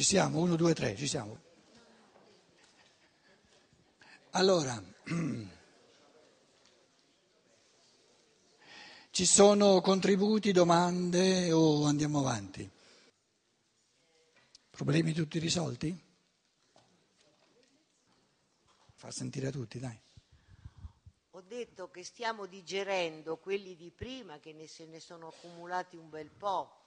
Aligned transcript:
Ci 0.00 0.06
siamo, 0.06 0.40
uno, 0.40 0.56
due, 0.56 0.72
tre, 0.72 0.96
ci 0.96 1.06
siamo. 1.06 1.38
Allora, 4.30 4.82
ci 9.10 9.26
sono 9.26 9.82
contributi, 9.82 10.52
domande 10.52 11.52
o 11.52 11.84
andiamo 11.84 12.20
avanti? 12.20 12.66
Problemi 14.70 15.12
tutti 15.12 15.38
risolti? 15.38 15.94
Fa 18.94 19.10
sentire 19.10 19.50
tutti, 19.50 19.78
dai. 19.78 20.00
Ho 21.32 21.42
detto 21.42 21.90
che 21.90 22.04
stiamo 22.04 22.46
digerendo 22.46 23.36
quelli 23.36 23.76
di 23.76 23.90
prima, 23.90 24.38
che 24.38 24.54
ne 24.54 24.66
se 24.66 24.86
ne 24.86 24.98
sono 24.98 25.28
accumulati 25.28 25.96
un 25.96 26.08
bel 26.08 26.30
po'. 26.30 26.79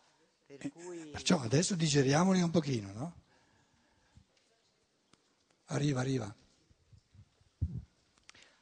Cui... 0.45 0.97
Perciò 1.11 1.41
adesso 1.41 1.75
digeriamoli 1.75 2.41
un 2.41 2.51
pochino, 2.51 2.91
no? 2.93 3.13
Arriva, 5.65 6.01
arriva. 6.01 6.35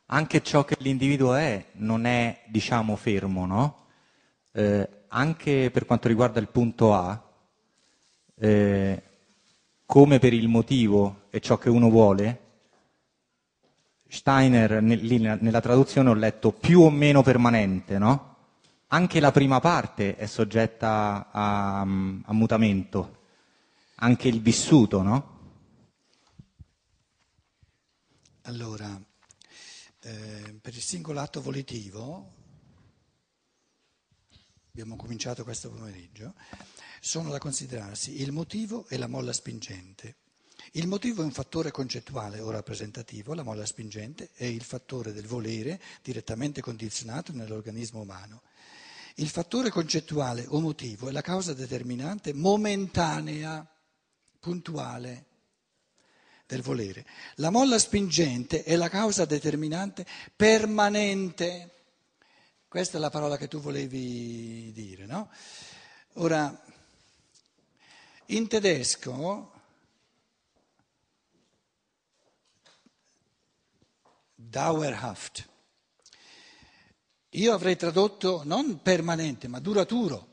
Anche 0.05 0.44
ciò 0.44 0.64
che 0.64 0.76
l'individuo 0.80 1.34
è 1.36 1.72
non 1.74 2.05
è, 2.05 2.44
diciamo, 2.48 2.96
fermo, 2.96 3.46
no? 3.46 3.86
Eh, 4.52 4.90
anche 5.08 5.70
per 5.72 5.86
quanto 5.86 6.08
riguarda 6.08 6.40
il 6.40 6.50
punto 6.50 6.94
A, 6.94 7.30
eh, 8.36 9.04
come 9.86 10.20
per 10.20 10.34
il 10.34 10.48
motivo 10.48 11.27
e 11.30 11.40
ciò 11.40 11.58
che 11.58 11.70
uno 11.70 11.90
vuole, 11.90 12.40
Steiner 14.08 14.82
nel, 14.82 15.38
nella 15.41 15.62
traduzione 15.62 16.10
ho 16.10 16.13
letto 16.13 16.52
più 16.52 16.82
o 16.82 16.90
meno 16.90 17.24
permanente, 17.24 17.98
no? 17.98 18.30
Anche 18.94 19.22
la 19.22 19.31
prima 19.31 19.62
parte 19.62 20.18
è 20.18 20.26
soggetta 20.26 21.30
a, 21.32 21.80
a 21.80 21.86
mutamento, 22.34 23.20
anche 23.95 24.27
il 24.27 24.41
vissuto, 24.41 25.02
no? 25.02 25.40
Allora, 28.41 29.01
eh, 30.01 30.60
per 30.60 30.76
il 30.76 30.82
singolo 30.82 31.21
atto 31.21 31.41
volitivo, 31.41 32.34
abbiamo 34.71 34.98
cominciato 34.98 35.46
questo 35.46 35.70
pomeriggio, 35.70 36.34
sono 36.99 37.29
da 37.29 37.38
considerarsi 37.38 38.21
il 38.21 38.34
motivo 38.34 38.90
e 38.90 38.98
la 38.98 39.07
molla 39.07 39.32
spingente. 39.32 40.18
Il 40.73 40.88
motivo 40.88 41.21
è 41.21 41.26
un 41.26 41.32
fattore 41.32 41.71
concettuale 41.71 42.41
o 42.41 42.51
rappresentativo, 42.51 43.34
la 43.34 43.44
molla 43.44 43.66
spingente 43.66 44.32
è 44.34 44.44
il 44.44 44.63
fattore 44.63 45.13
del 45.13 45.27
volere 45.27 45.82
direttamente 46.04 46.60
condizionato 46.60 47.32
nell'organismo 47.32 48.01
umano. 48.01 48.41
Il 49.22 49.30
fattore 49.30 49.70
concettuale 49.70 50.48
o 50.48 50.60
motivo 50.60 51.08
è 51.08 51.12
la 51.12 51.22
causa 51.22 51.54
determinante 51.54 52.34
momentanea, 52.34 53.63
puntuale 54.40 55.26
del 56.48 56.63
volere. 56.63 57.05
La 57.36 57.52
molla 57.52 57.78
spingente 57.78 58.63
è 58.63 58.76
la 58.76 58.90
causa 58.90 59.26
determinante 59.26 60.08
permanente. 60.36 61.84
Questa 62.68 62.98
è 62.98 63.00
la 63.00 63.12
parola 63.12 63.38
che 63.38 63.48
tu 63.48 63.60
volevi 63.60 64.72
dire, 64.72 65.06
no? 65.06 65.30
Ora, 66.13 66.59
in 68.25 68.47
tedesco 68.47 69.52
dauerhaft. 74.34 75.50
Io 77.31 77.53
avrei 77.53 77.75
tradotto 77.75 78.41
non 78.46 78.81
permanente, 78.81 79.47
ma 79.47 79.59
duraturo. 79.59 80.28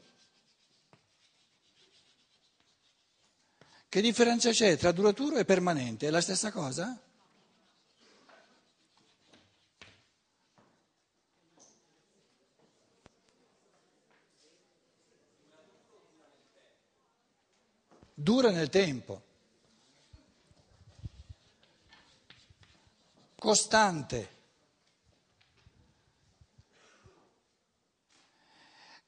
Che 3.89 4.01
differenza 4.01 4.51
c'è 4.51 4.77
tra 4.77 4.93
duraturo 4.93 5.37
e 5.39 5.45
permanente? 5.45 6.09
È 6.09 6.11
la 6.11 6.21
stessa 6.21 6.53
cosa? 6.53 7.01
Dura 18.15 18.51
nel 18.51 18.69
tempo. 18.69 19.23
costante. 23.39 24.38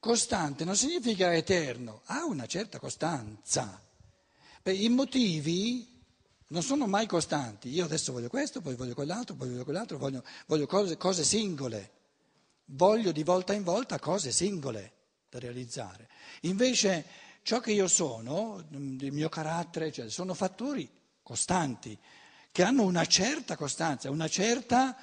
Costante 0.00 0.65
non 0.65 0.77
significa 0.77 1.34
eterno, 1.34 2.00
ha 2.06 2.25
una 2.25 2.47
certa 2.47 2.78
costanza. 2.78 3.78
Beh, 4.62 4.72
I 4.72 4.88
motivi 4.88 5.87
non 6.49 6.62
sono 6.62 6.87
mai 6.87 7.06
costanti. 7.06 7.69
Io 7.69 7.84
adesso 7.84 8.10
voglio 8.10 8.28
questo, 8.28 8.62
poi 8.62 8.77
voglio 8.77 8.94
quell'altro, 8.94 9.34
poi 9.34 9.50
voglio 9.50 9.65
quell'altro, 9.65 9.99
voglio, 9.99 10.25
voglio 10.47 10.66
cose, 10.66 10.97
cose 10.97 11.22
singole. 11.22 11.91
Voglio 12.65 13.12
di 13.12 13.22
volta 13.25 13.53
in 13.53 13.62
volta 13.62 13.99
cose 13.99 14.33
singole 14.33 14.93
da 15.28 15.39
realizzare. 15.39 16.09
Invece 16.43 17.05
ciò 17.43 17.60
che 17.60 17.72
io 17.72 17.87
sono, 17.87 18.65
il 18.71 19.12
mio 19.12 19.28
carattere, 19.28 19.93
cioè, 19.93 20.09
sono 20.09 20.33
fattori 20.33 20.89
costanti 21.22 21.97
che 22.50 22.62
hanno 22.62 22.84
una 22.84 23.05
certa 23.05 23.55
costanza, 23.55 24.10
una 24.10 24.28
certa 24.28 24.97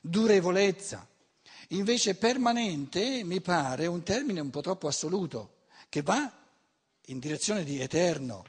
durevolezza. 0.00 1.06
Invece 1.72 2.16
permanente 2.16 3.24
mi 3.24 3.40
pare 3.40 3.86
un 3.86 4.02
termine 4.02 4.40
un 4.40 4.50
po' 4.50 4.60
troppo 4.60 4.88
assoluto, 4.88 5.60
che 5.88 6.02
va 6.02 6.30
in 7.06 7.18
direzione 7.18 7.64
di 7.64 7.80
eterno. 7.80 8.44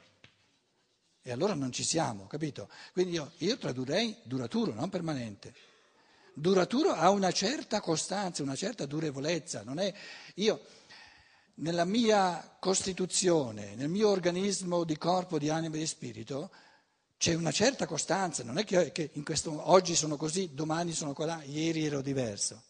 E 1.22 1.32
allora 1.32 1.54
non 1.54 1.72
ci 1.72 1.84
siamo, 1.84 2.26
capito? 2.26 2.68
Quindi 2.92 3.14
io, 3.14 3.32
io 3.38 3.56
tradurrei 3.56 4.14
duraturo, 4.24 4.74
non 4.74 4.90
permanente. 4.90 5.54
Duraturo 6.34 6.92
ha 6.92 7.08
una 7.08 7.30
certa 7.30 7.80
costanza, 7.80 8.42
una 8.42 8.56
certa 8.56 8.84
durevolezza. 8.84 9.62
Non 9.62 9.78
è, 9.78 9.92
io, 10.34 10.60
nella 11.54 11.86
mia 11.86 12.56
costituzione, 12.60 13.74
nel 13.74 13.88
mio 13.88 14.10
organismo 14.10 14.84
di 14.84 14.98
corpo, 14.98 15.38
di 15.38 15.48
anima 15.48 15.76
e 15.76 15.78
di 15.78 15.86
spirito, 15.86 16.50
c'è 17.16 17.32
una 17.32 17.52
certa 17.52 17.86
costanza, 17.86 18.44
non 18.44 18.58
è 18.58 18.64
che, 18.64 18.92
che 18.92 19.10
questo, 19.22 19.70
oggi 19.70 19.94
sono 19.94 20.18
così, 20.18 20.50
domani 20.52 20.92
sono 20.92 21.14
qua, 21.14 21.42
ieri 21.42 21.86
ero 21.86 22.02
diverso. 22.02 22.62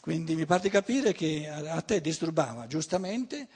Quindi 0.00 0.34
mi 0.34 0.46
pare 0.46 0.62
di 0.62 0.70
capire 0.70 1.12
che 1.12 1.46
a 1.46 1.80
te 1.82 2.00
disturbava 2.00 2.66
giustamente 2.66 3.48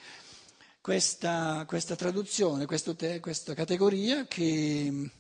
questa, 0.81 1.65
questa 1.67 1.97
traduzione, 1.97 2.67
questo 2.67 2.95
te, 2.95 3.19
questa 3.19 3.55
categoria 3.55 4.27
che, 4.27 5.11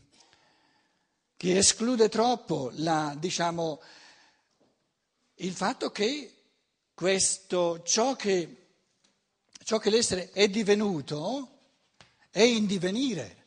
che 1.36 1.56
esclude 1.56 2.10
troppo 2.10 2.70
la, 2.74 3.16
diciamo, 3.18 3.80
il 5.36 5.52
fatto 5.52 5.90
che 5.90 6.34
questo, 6.92 7.82
ciò 7.82 8.14
che 8.14 8.58
ciò 9.64 9.78
che 9.78 9.88
l'essere 9.88 10.30
è 10.30 10.48
divenuto 10.48 11.48
è 12.30 12.42
in 12.42 12.66
divenire. 12.66 13.42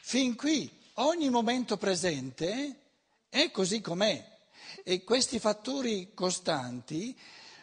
Fin 0.00 0.36
qui 0.36 0.70
ogni 0.94 1.28
momento 1.28 1.76
presente 1.76 2.76
è 3.28 3.50
così 3.50 3.80
com'è 3.80 4.29
e 4.82 5.04
questi 5.04 5.38
fattori 5.38 6.12
costanti 6.14 7.18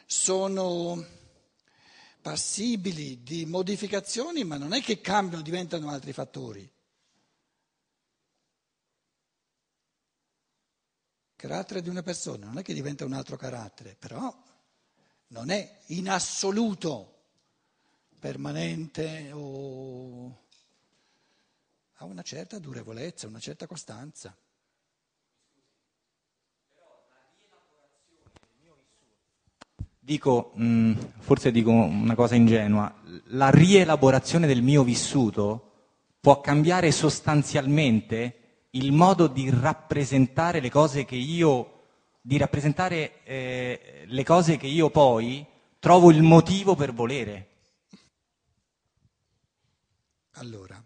sono 0.06 1.06
passibili 2.22 3.24
di 3.24 3.46
modificazioni, 3.46 4.44
ma 4.44 4.58
non 4.58 4.74
è 4.74 4.82
che 4.82 5.02
cambiano, 5.02 5.44
diventano 5.44 5.90
altri 5.90 6.14
fattori. 6.14 6.70
carattere 11.38 11.82
di 11.82 11.88
una 11.88 12.02
persona 12.02 12.48
non 12.48 12.58
è 12.58 12.64
che 12.64 12.74
diventa 12.74 13.06
un 13.06 13.14
altro 13.14 13.38
carattere, 13.38 13.96
però 13.98 14.36
non 15.28 15.50
è 15.50 15.80
in 15.88 16.10
assoluto 16.10 17.14
permanente 18.20 19.32
o 19.32 20.46
ha 21.94 22.06
una 22.06 22.24
certa 22.24 22.60
durevolezza, 22.60 23.28
una 23.28 23.40
certa 23.40 23.68
costanza. 23.68 24.36
Dico, 30.08 30.54
mh, 30.56 30.94
forse 31.20 31.52
dico 31.52 31.70
una 31.70 32.16
cosa 32.16 32.36
ingenua, 32.36 32.96
la 33.26 33.50
rielaborazione 33.50 34.48
del 34.48 34.62
mio 34.62 34.82
vissuto 34.86 35.72
può 36.22 36.40
cambiare 36.40 36.94
sostanzialmente 36.94 38.68
il 38.70 38.94
modo 38.94 39.28
di 39.28 39.50
rappresentare 39.50 40.62
le 40.62 40.70
cose 40.70 41.04
che 41.04 41.18
io 41.18 41.74
di 42.22 42.38
rappresentare 42.38 43.22
eh, 43.26 44.06
le 44.08 44.24
cose 44.24 44.56
che 44.56 44.68
io 44.68 44.90
poi 44.90 45.46
trovo 45.78 46.10
il 46.10 46.24
motivo 46.24 46.74
per 46.74 46.94
volere. 46.94 47.48
Allora, 50.36 50.82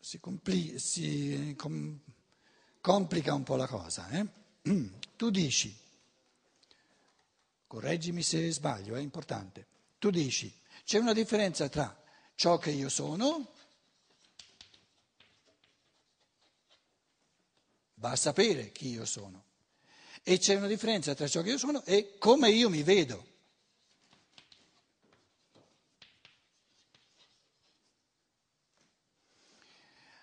si, 0.00 0.18
compli- 0.18 0.76
si 0.76 1.54
com- 1.56 2.00
complica 2.80 3.32
un 3.32 3.44
po' 3.44 3.54
la 3.54 3.68
cosa. 3.68 4.08
Eh? 4.08 4.26
Tu 5.14 5.30
dici, 5.30 5.86
correggimi 7.68 8.22
se 8.22 8.50
sbaglio, 8.50 8.96
è 8.96 9.00
importante. 9.00 9.66
Tu 9.98 10.10
dici, 10.10 10.52
c'è 10.84 10.98
una 10.98 11.12
differenza 11.12 11.68
tra 11.68 11.96
ciò 12.34 12.58
che 12.58 12.70
io 12.70 12.88
sono, 12.88 13.52
va 17.94 18.10
a 18.10 18.16
sapere 18.16 18.72
chi 18.72 18.88
io 18.88 19.04
sono, 19.04 19.44
e 20.22 20.38
c'è 20.38 20.56
una 20.56 20.66
differenza 20.66 21.14
tra 21.14 21.28
ciò 21.28 21.42
che 21.42 21.50
io 21.50 21.58
sono 21.58 21.84
e 21.84 22.16
come 22.18 22.50
io 22.50 22.68
mi 22.70 22.82
vedo. 22.82 23.26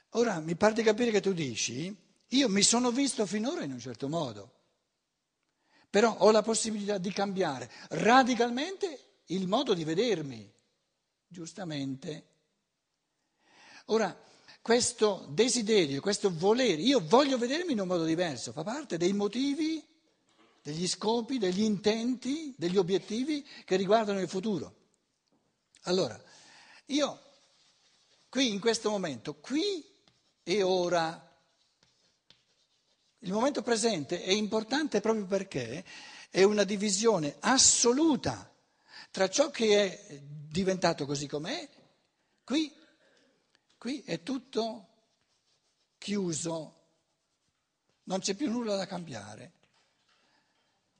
Ora 0.09 0.39
mi 0.39 0.55
pare 0.55 0.73
di 0.73 0.83
capire 0.83 1.11
che 1.11 1.21
tu 1.21 1.33
dici, 1.33 1.93
io 2.29 2.49
mi 2.49 2.61
sono 2.61 2.91
visto 2.91 3.25
finora 3.25 3.63
in 3.63 3.71
un 3.71 3.79
certo 3.79 4.07
modo, 4.07 4.53
però 5.95 6.13
ho 6.17 6.31
la 6.31 6.41
possibilità 6.41 6.97
di 6.97 7.09
cambiare 7.13 7.71
radicalmente 7.91 9.21
il 9.27 9.47
modo 9.47 9.73
di 9.73 9.85
vedermi, 9.85 10.51
giustamente. 11.25 12.25
Ora, 13.85 14.13
questo 14.61 15.25
desiderio, 15.29 16.01
questo 16.01 16.35
volere, 16.35 16.81
io 16.81 16.99
voglio 16.99 17.37
vedermi 17.37 17.71
in 17.71 17.79
un 17.79 17.87
modo 17.87 18.03
diverso, 18.03 18.51
fa 18.51 18.61
parte 18.61 18.97
dei 18.97 19.13
motivi, 19.13 19.81
degli 20.61 20.85
scopi, 20.85 21.37
degli 21.37 21.61
intenti, 21.61 22.53
degli 22.57 22.75
obiettivi 22.75 23.47
che 23.63 23.77
riguardano 23.77 24.19
il 24.19 24.27
futuro. 24.27 24.75
Allora, 25.83 26.21
io 26.87 27.21
qui 28.27 28.51
in 28.51 28.59
questo 28.59 28.89
momento, 28.89 29.35
qui 29.35 29.81
e 30.43 30.61
ora. 30.61 31.24
Il 33.25 33.31
momento 33.31 33.63
presente 33.63 34.21
è 34.21 34.29
importante 34.29 35.01
proprio 35.01 35.25
perché 35.25 35.83
è 36.29 36.43
una 36.43 36.63
divisione 36.63 37.37
assoluta 37.39 38.53
tra 39.09 39.27
ciò 39.29 39.49
che 39.49 40.07
è 40.07 40.19
diventato 40.21 41.07
così 41.07 41.25
com'è, 41.25 41.67
qui, 42.43 42.71
qui 43.79 44.03
è 44.03 44.21
tutto 44.21 44.89
chiuso, 45.97 46.83
non 48.03 48.19
c'è 48.19 48.35
più 48.35 48.47
nulla 48.51 48.75
da 48.75 48.85
cambiare. 48.85 49.53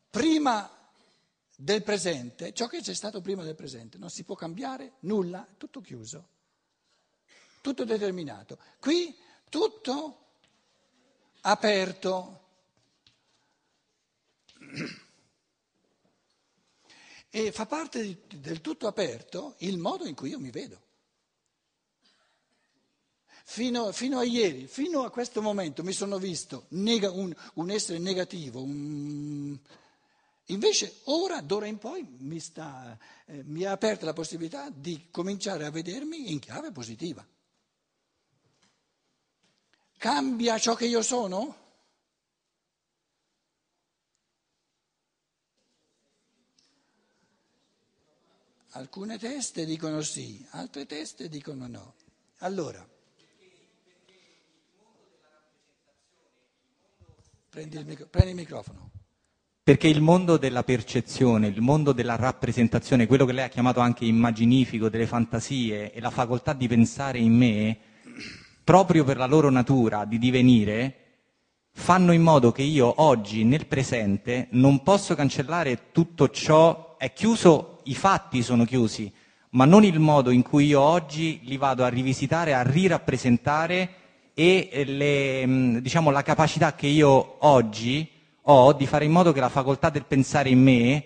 Prima 0.10 0.68
del 1.56 1.84
presente, 1.84 2.54
ciò 2.54 2.66
che 2.66 2.82
c'è 2.82 2.96
stato 2.96 3.22
prima 3.22 3.44
del 3.44 3.54
presente, 3.54 4.00
non 4.00 4.10
si 4.10 4.24
può 4.24 4.34
cambiare 4.34 4.94
nulla, 5.02 5.48
tutto 5.58 5.80
chiuso, 5.80 6.28
tutto 7.62 7.84
determinato. 7.84 8.58
Qui 8.80 9.16
tutto 9.48 10.25
aperto. 11.46 12.42
E 17.30 17.52
fa 17.52 17.66
parte 17.66 18.22
del 18.28 18.62
tutto 18.62 18.88
aperto 18.88 19.56
il 19.60 19.78
modo 19.78 20.06
in 20.06 20.16
cui 20.16 20.30
io 20.30 20.40
mi 20.40 20.52
vedo. 20.52 20.84
Fino, 23.48 23.92
fino 23.92 24.18
a 24.18 24.24
ieri, 24.24 24.68
fino 24.68 25.04
a 25.04 25.12
questo 25.12 25.42
momento 25.42 25.84
mi 25.84 25.92
sono 25.92 26.18
visto 26.18 26.66
nega, 26.70 27.12
un, 27.12 27.34
un, 27.56 27.70
essere 27.70 28.00
negativo, 28.00 28.64
un... 28.64 29.56
invece 30.46 31.02
ora, 31.04 31.42
d'ora 31.42 31.68
in 31.68 31.78
poi, 31.78 32.04
mi, 32.20 32.40
sta, 32.40 32.98
eh, 33.28 33.44
mi 33.44 33.64
ha 33.64 33.72
aperto 33.72 34.06
la 34.06 34.14
possibilità 34.14 34.72
di 34.72 35.10
cominciare 35.12 35.66
a 35.66 35.70
vedermi 35.70 36.32
in 36.32 36.40
chiave 36.40 36.72
positiva. 36.72 37.26
Cambia 40.06 40.60
ciò 40.60 40.76
che 40.76 40.86
io 40.86 41.02
sono? 41.02 41.56
Alcune 48.74 49.18
teste 49.18 49.66
dicono 49.66 50.02
sì, 50.02 50.46
altre 50.52 50.86
teste 50.86 51.28
dicono 51.28 51.66
no. 51.66 51.96
Allora, 52.42 52.88
prendi 57.50 57.78
il, 57.78 57.86
micro, 57.88 58.06
prendi 58.06 58.30
il 58.30 58.36
microfono. 58.36 58.92
Perché 59.64 59.88
il 59.88 60.02
mondo 60.02 60.38
della 60.38 60.64
percezione, 60.64 61.48
il 61.48 61.62
mondo 61.62 61.94
della 61.94 62.16
rappresentazione, 62.16 63.08
quello 63.08 63.26
che 63.26 63.34
lei 63.34 63.46
ha 63.46 63.50
chiamato 63.50 63.80
anche 63.80 64.06
immaginifico, 64.06 64.88
delle 64.88 65.08
fantasie 65.08 65.92
e 65.92 66.00
la 66.00 66.12
facoltà 66.12 66.54
di 66.54 66.68
pensare 66.68 67.18
in 67.18 67.36
me, 67.36 67.80
proprio 68.66 69.04
per 69.04 69.16
la 69.16 69.28
loro 69.28 69.50
natura 69.52 70.04
di 70.06 70.18
divenire, 70.18 70.96
fanno 71.72 72.14
in 72.14 72.22
modo 72.24 72.52
che 72.52 72.64
io 72.64 72.94
oggi, 72.98 73.44
nel 73.44 73.68
presente, 73.68 74.48
non 74.52 74.82
posso 74.82 75.14
cancellare 75.14 75.92
tutto 75.92 76.30
ciò, 76.30 76.98
è 76.98 77.14
chiuso, 77.14 77.80
i 77.84 77.94
fatti 77.94 78.42
sono 78.42 78.66
chiusi, 78.66 79.10
ma 79.52 79.66
non 79.66 79.84
il 79.84 80.00
modo 80.00 80.32
in 80.32 80.42
cui 80.42 80.66
io 80.66 80.82
oggi 80.82 81.42
li 81.44 81.58
vado 81.58 81.84
a 81.84 81.90
rivisitare, 81.90 82.56
a 82.56 82.64
rirappresentare 82.64 83.90
e 84.34 84.84
le, 84.86 85.80
diciamo, 85.82 86.10
la 86.10 86.24
capacità 86.24 86.74
che 86.74 86.88
io 86.88 87.38
oggi 87.46 88.10
ho 88.42 88.74
di 88.74 88.88
fare 88.88 89.06
in 89.06 89.12
modo 89.12 89.32
che 89.32 89.40
la 89.40 89.50
facoltà 89.50 89.90
del 89.90 90.06
pensare 90.06 90.50
in 90.50 90.62
me 90.62 91.04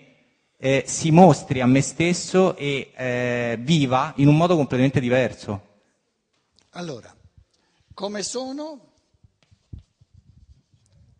eh, 0.56 0.84
si 0.86 1.10
mostri 1.10 1.60
a 1.60 1.66
me 1.66 1.82
stesso 1.82 2.56
e 2.56 2.90
eh, 2.96 3.58
viva 3.60 4.14
in 4.16 4.28
un 4.28 4.36
modo 4.36 4.56
completamente 4.56 5.00
diverso. 5.00 5.68
Allora, 6.70 7.14
come 8.00 8.22
sono, 8.22 8.94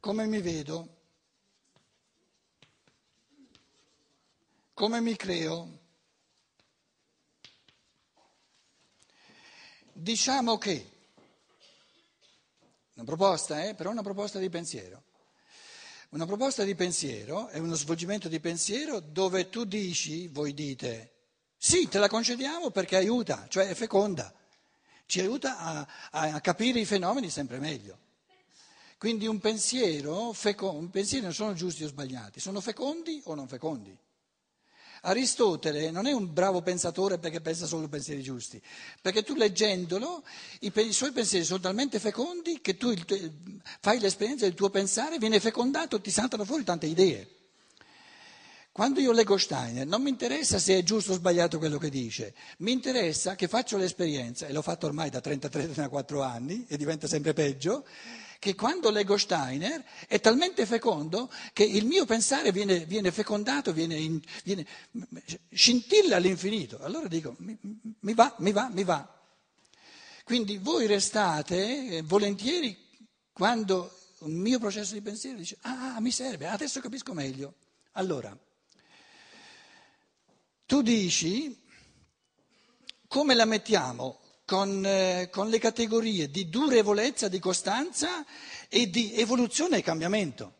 come 0.01 0.25
mi 0.25 0.41
vedo, 0.41 0.97
come 4.73 5.03
mi 5.03 5.15
creo. 5.15 5.79
Diciamo 9.93 10.57
che, 10.57 10.91
una 12.95 13.05
proposta, 13.05 13.63
eh, 13.63 13.75
però 13.75 13.91
una 13.91 14.01
proposta 14.01 14.39
di 14.39 14.49
pensiero. 14.49 15.03
Una 16.13 16.25
proposta 16.25 16.65
di 16.65 16.75
pensiero 16.75 17.49
è 17.49 17.59
uno 17.59 17.75
svolgimento 17.75 18.27
di 18.27 18.41
pensiero 18.41 19.01
dove 19.01 19.51
tu 19.51 19.67
dici, 19.67 20.29
voi 20.29 20.55
dite, 20.55 21.27
sì, 21.59 21.89
te 21.89 21.99
la 21.99 22.09
concediamo 22.09 22.71
perché 22.71 22.97
aiuta, 22.97 23.49
cioè 23.49 23.69
è 23.69 23.75
feconda 23.75 24.35
ci 25.11 25.21
aiuta 25.21 25.59
a, 25.59 25.87
a 26.11 26.41
capire 26.41 26.79
i 26.79 26.85
fenomeni 26.85 27.29
sempre 27.29 27.59
meglio. 27.59 27.99
Quindi 28.97 29.27
un 29.27 29.41
pensiero, 29.41 30.33
un 30.61 30.91
pensiero 30.91 31.25
non 31.25 31.35
sono 31.35 31.53
giusti 31.53 31.83
o 31.83 31.89
sbagliati, 31.89 32.39
sono 32.39 32.61
fecondi 32.61 33.21
o 33.25 33.35
non 33.35 33.49
fecondi. 33.49 33.97
Aristotele 35.03 35.91
non 35.91 36.07
è 36.07 36.13
un 36.13 36.33
bravo 36.33 36.61
pensatore 36.61 37.19
perché 37.19 37.41
pensa 37.41 37.67
solo 37.67 37.89
pensieri 37.89 38.23
giusti, 38.23 38.63
perché 39.01 39.23
tu 39.23 39.35
leggendolo 39.35 40.23
i, 40.61 40.71
i 40.75 40.93
suoi 40.93 41.13
pensieri 41.13 41.45
sono 41.45 41.61
talmente 41.61 41.99
fecondi 41.99 42.61
che 42.61 42.77
tu 42.77 42.91
il, 42.91 43.05
fai 43.81 43.99
l'esperienza 43.99 44.45
del 44.45 44.55
tuo 44.55 44.69
pensare, 44.69 45.19
viene 45.19 45.41
fecondato, 45.41 46.01
ti 46.01 46.11
saltano 46.11 46.45
fuori 46.45 46.63
tante 46.63 46.87
idee. 46.87 47.40
Quando 48.73 49.01
io 49.01 49.11
leggo 49.11 49.37
Steiner 49.37 49.85
non 49.85 50.01
mi 50.01 50.11
interessa 50.11 50.61
se 50.61 50.79
è 50.79 50.83
giusto 50.85 51.11
o 51.11 51.15
sbagliato 51.17 51.59
quello 51.59 51.77
che 51.77 51.91
dice, 51.91 52.35
mi 52.59 52.71
interessa 52.71 53.35
che 53.35 53.49
faccio 53.49 53.77
l'esperienza, 53.77 54.47
e 54.47 54.53
l'ho 54.53 54.63
fatto 54.63 54.87
ormai 54.87 55.11
da 55.11 55.19
33-34 55.19 56.23
anni 56.23 56.65
e 56.69 56.77
diventa 56.77 57.09
sempre 57.09 57.33
peggio, 57.33 57.85
che 58.39 58.55
quando 58.55 58.91
leggo 58.91 59.17
Steiner 59.19 59.85
è 60.07 60.21
talmente 60.21 60.65
fecondo 60.67 61.31
che 61.53 61.65
il 61.65 61.85
mio 61.85 62.07
pensare 62.07 62.53
viene, 62.53 62.87
viene 62.87 63.11
fecondato, 63.11 63.73
viene, 63.73 63.97
in, 63.97 64.21
viene, 64.45 64.65
scintilla 65.51 66.17
all'infinito. 66.17 66.79
Allora 66.81 67.09
dico, 67.09 67.35
mi, 67.39 67.59
mi 68.01 68.15
va, 68.15 68.35
mi 68.39 68.53
va, 68.53 68.71
mi 68.73 68.85
va. 68.85 69.21
Quindi 70.25 70.59
voi 70.59 70.87
restate 70.87 71.97
eh, 71.97 72.03
volentieri 72.03 72.79
quando 73.33 73.93
un 74.21 74.33
mio 74.33 74.59
processo 74.61 74.95
di 74.95 75.03
pensiero 75.03 75.37
dice, 75.37 75.59
ah, 75.63 76.01
mi 76.01 76.13
serve, 76.13 76.47
adesso 76.47 76.81
capisco 76.81 77.13
meglio. 77.13 77.55
Allora, 77.93 78.35
tu 80.71 80.83
dici 80.83 81.61
come 83.09 83.35
la 83.35 83.45
mettiamo 83.45 84.21
con, 84.45 84.87
eh, 84.87 85.29
con, 85.29 85.49
le 85.49 85.59
categorie 85.59 86.31
di 86.31 86.49
durevolezza, 86.49 87.27
di 87.27 87.41
costanza 87.41 88.25
e 88.69 88.89
di 88.89 89.17
evoluzione 89.17 89.79
e 89.79 89.83
cambiamento. 89.83 90.55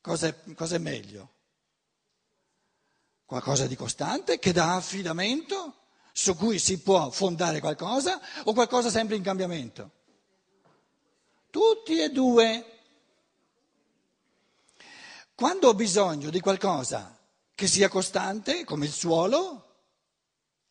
Cosa 0.00 0.26
è, 0.26 0.54
cosa 0.54 0.74
è 0.74 0.78
meglio? 0.78 1.34
Qualcosa 3.24 3.68
di 3.68 3.76
costante 3.76 4.40
che 4.40 4.50
dà 4.50 4.74
affidamento, 4.74 5.90
su 6.10 6.34
cui 6.34 6.58
si 6.58 6.80
può 6.80 7.08
fondare 7.10 7.60
qualcosa, 7.60 8.20
o 8.46 8.52
qualcosa 8.52 8.90
sempre 8.90 9.14
in 9.14 9.22
cambiamento? 9.22 9.92
Tutti 11.50 12.00
e 12.00 12.08
due. 12.10 12.77
Quando 15.38 15.68
ho 15.68 15.74
bisogno 15.74 16.30
di 16.30 16.40
qualcosa 16.40 17.16
che 17.54 17.68
sia 17.68 17.88
costante, 17.88 18.64
come 18.64 18.86
il 18.86 18.90
suolo, 18.90 19.84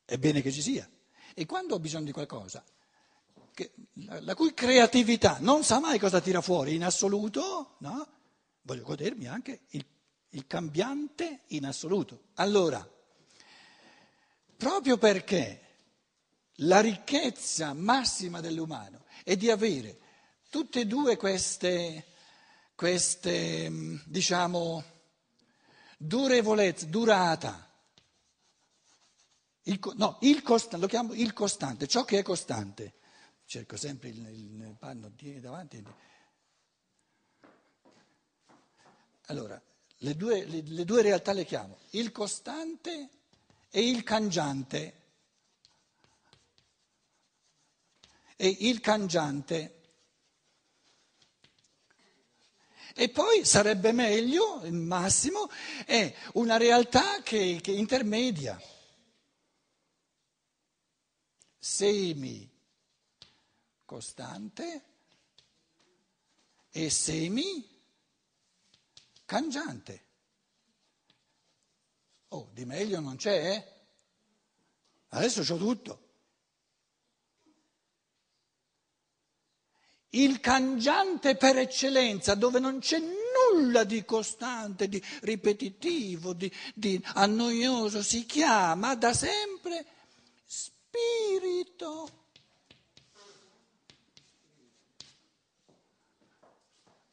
è 0.03 0.17
bene 0.17 0.41
che 0.41 0.51
ci 0.51 0.61
sia. 0.61 0.85
E 1.33 1.45
quando 1.45 1.75
ho 1.75 1.79
bisogno 1.79 2.03
di 2.03 2.11
qualcosa 2.11 2.61
che, 3.53 3.71
la, 3.93 4.35
cui 4.35 4.53
creatività 4.53 5.37
non 5.39 5.63
sa 5.63 5.79
mai 5.79 5.97
cosa 5.97 6.19
tira 6.19 6.41
fuori 6.41 6.75
in 6.75 6.83
assoluto, 6.83 7.75
no? 7.77 8.07
voglio 8.63 8.83
godermi 8.83 9.25
anche 9.25 9.61
il, 9.69 9.85
il 10.31 10.45
cambiante 10.47 11.43
in 11.47 11.65
assoluto. 11.65 12.23
Allora, 12.33 12.85
proprio 14.57 14.97
perché 14.97 15.61
la 16.55 16.81
ricchezza 16.81 17.71
massima 17.71 18.41
dell'umano 18.41 19.05
è 19.23 19.37
di 19.37 19.49
avere 19.49 19.97
tutte 20.49 20.81
e 20.81 20.85
due 20.87 21.15
queste, 21.15 22.07
queste 22.77 23.71
diciamo, 24.05 24.83
durevolezza, 25.97 26.85
durata. 26.85 27.67
Il, 29.63 29.79
no, 29.95 30.19
il 30.21 30.43
costante, 30.43 30.77
lo 30.77 30.85
chiamo 30.85 31.13
il 31.13 31.33
costante, 31.33 31.87
ciò 31.87 32.05
che 32.05 32.19
è 32.19 32.21
costante. 32.21 32.93
Cerco 33.45 33.77
sempre 33.77 34.09
il, 34.09 34.27
il 34.27 34.75
panno 34.77 35.11
davanti. 35.39 35.83
Allora, 39.25 39.59
le 40.01 40.15
due, 40.15 40.45
le, 40.45 40.61
le 40.61 40.85
due 40.85 41.01
realtà 41.01 41.33
le 41.33 41.45
chiamo 41.45 41.79
il 41.91 42.11
costante 42.11 43.09
e 43.71 43.89
il 43.89 44.03
cangiante. 44.03 45.05
E 48.35 48.47
il 48.47 48.79
cangiante 48.81 49.76
E 52.99 53.09
poi 53.09 53.45
sarebbe 53.45 53.91
meglio, 53.91 54.63
il 54.63 54.73
massimo, 54.73 55.47
è 55.85 56.11
una 56.33 56.57
realtà 56.57 57.21
che, 57.21 57.59
che 57.61 57.69
intermedia. 57.69 58.59
Semi 61.59 62.49
costante 63.85 64.85
e 66.71 66.89
semi 66.89 67.69
cangiante. 69.25 70.05
Oh, 72.29 72.49
di 72.51 72.65
meglio 72.65 72.99
non 72.99 73.15
c'è, 73.15 73.51
eh? 73.51 73.73
Adesso 75.09 75.43
c'ho 75.43 75.57
tutto. 75.57 76.06
Il 80.11 80.39
cangiante 80.39 81.35
per 81.35 81.57
eccellenza, 81.57 82.35
dove 82.35 82.59
non 82.59 82.79
c'è 82.79 82.99
nulla 82.99 83.83
di 83.83 84.05
costante, 84.05 84.87
di 84.87 85.01
ripetitivo, 85.21 86.33
di, 86.33 86.51
di 86.73 87.01
annoioso, 87.15 88.01
si 88.01 88.25
chiama 88.25 88.95
da 88.95 89.13
sempre 89.13 89.85
spirito. 90.45 92.09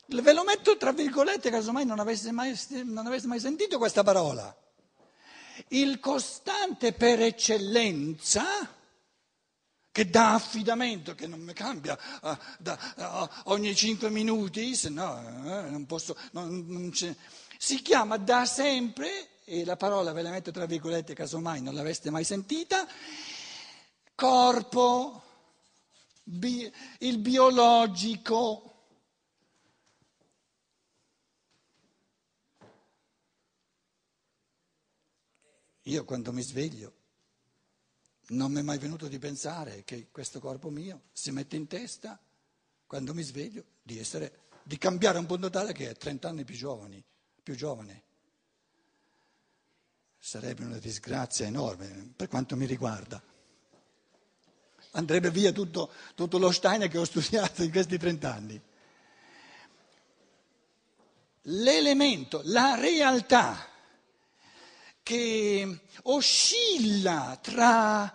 Ve 0.07 0.33
lo 0.33 0.45
metto 0.45 0.77
tra 0.77 0.93
virgolette, 0.93 1.51
casomai 1.51 1.85
non 1.85 1.99
avesse 1.99 2.31
mai, 2.31 2.57
non 2.85 3.07
avesse 3.07 3.27
mai 3.27 3.41
sentito 3.41 3.79
questa 3.79 4.05
parola. 4.05 4.55
Il 5.69 5.99
costante 5.99 6.93
per 6.93 7.21
eccellenza 7.23 8.74
che 9.95 10.11
dà 10.11 10.35
affidamento, 10.35 11.15
che 11.15 11.29
non 11.29 11.39
mi 11.39 11.53
cambia 11.53 11.97
uh, 12.23 12.37
da, 12.59 12.77
uh, 12.97 13.53
ogni 13.53 13.77
cinque 13.77 14.11
minuti, 14.11 14.75
se 14.75 14.89
no 14.89 15.13
uh, 15.13 15.71
non 15.71 15.87
posso, 15.87 16.17
non, 16.33 16.65
non 16.67 16.93
si 16.93 17.81
chiama 17.81 18.17
da 18.17 18.45
sempre, 18.45 19.29
e 19.45 19.65
la 19.65 19.77
parola 19.77 20.11
ve 20.11 20.23
la 20.23 20.31
metto 20.31 20.51
tra 20.51 20.67
virgolette 20.67 21.15
casomai 21.15 21.63
non 21.63 21.75
l'aveste 21.75 22.11
mai 22.11 22.25
sentita, 22.25 22.89
corpo, 24.17 25.23
bi, 26.25 26.69
il 26.99 27.19
biologico. 27.19 28.73
Io 35.83 36.05
quando 36.05 36.33
mi 36.33 36.43
sveglio 36.43 37.04
non 38.29 38.53
mi 38.53 38.61
è 38.61 38.63
mai 38.63 38.79
venuto 38.79 39.09
di 39.09 39.19
pensare 39.19 39.85
che 39.85 40.09
questo 40.11 40.41
corpo 40.41 40.71
mio 40.71 41.03
si 41.13 41.31
mette 41.31 41.57
in 41.57 41.67
testa, 41.67 42.19
quando 42.87 43.13
mi 43.13 43.23
sveglio, 43.23 43.65
di, 43.83 43.99
essere, 43.99 44.41
di 44.63 44.79
cambiare 44.79 45.19
un 45.19 45.27
punto 45.27 45.51
tale 45.51 45.73
che 45.73 45.91
è 45.91 45.95
30 45.95 46.29
anni 46.29 46.45
più, 46.45 46.55
giovani, 46.55 47.03
più 47.43 47.55
giovane. 47.55 48.03
Sarebbe 50.19 50.65
una 50.65 50.79
disgrazia 50.79 51.47
enorme 51.47 52.13
per 52.17 52.29
quanto 52.29 52.57
mi 52.57 52.65
riguarda. 52.65 53.23
Andrebbe 54.93 55.31
via 55.31 55.53
tutto, 55.53 55.91
tutto 56.15 56.39
lo 56.39 56.51
Steiner 56.51 56.89
che 56.89 56.99
ho 56.99 57.05
studiato 57.05 57.63
in 57.63 57.71
questi 57.71 57.99
30 57.99 58.33
anni. 58.33 58.63
L'elemento, 61.43 62.41
la 62.45 62.77
realtà 62.77 63.69
che 65.05 65.81
oscilla 66.05 67.39
tra 67.41 68.13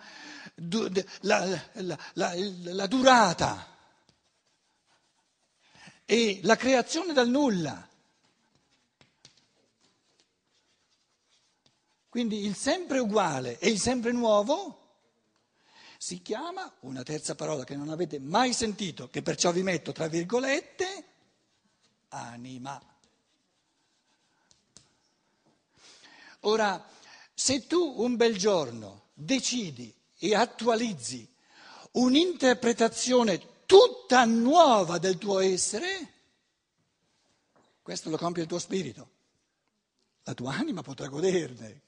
la, 0.56 0.90
la, 1.20 1.98
la, 2.14 2.34
la 2.34 2.86
durata 2.86 3.78
e 6.04 6.40
la 6.42 6.56
creazione 6.56 7.14
dal 7.14 7.28
nulla. 7.28 7.88
Quindi 12.08 12.44
il 12.44 12.56
sempre 12.56 12.98
uguale 12.98 13.58
e 13.60 13.68
il 13.68 13.78
sempre 13.78 14.10
nuovo 14.10 14.80
si 15.96 16.20
chiama, 16.22 16.70
una 16.80 17.04
terza 17.04 17.36
parola 17.36 17.62
che 17.62 17.76
non 17.76 17.88
avete 17.88 18.18
mai 18.18 18.52
sentito, 18.52 19.08
che 19.10 19.22
perciò 19.22 19.52
vi 19.52 19.62
metto 19.62 19.92
tra 19.92 20.08
virgolette, 20.08 21.04
anima. 22.08 22.89
Ora, 26.40 26.88
se 27.34 27.66
tu 27.66 28.02
un 28.02 28.16
bel 28.16 28.36
giorno 28.36 29.08
decidi 29.12 29.94
e 30.18 30.34
attualizzi 30.34 31.28
un'interpretazione 31.92 33.64
tutta 33.66 34.24
nuova 34.24 34.98
del 34.98 35.18
tuo 35.18 35.40
essere, 35.40 36.12
questo 37.82 38.10
lo 38.10 38.16
compie 38.16 38.42
il 38.42 38.48
tuo 38.48 38.58
spirito. 38.58 39.18
La 40.24 40.34
tua 40.34 40.54
anima 40.54 40.82
potrà 40.82 41.08
goderne, 41.08 41.82